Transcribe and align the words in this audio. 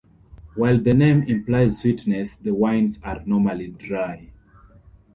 While 0.55 0.79
the 0.81 0.95
name 0.95 1.21
implies 1.21 1.79
sweetness, 1.79 2.37
the 2.37 2.55
wines 2.55 2.97
are 3.03 3.21
normally 3.23 3.67
dry. 3.67 4.31